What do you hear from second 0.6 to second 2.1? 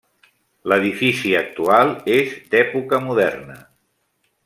L'edifici actual